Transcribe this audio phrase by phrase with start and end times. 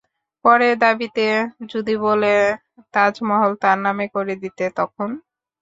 [0.45, 1.25] পরের দাবিতে
[1.71, 2.33] যদি বলে
[2.93, 5.09] তাজমহল তার নামে করে দিতে তখন?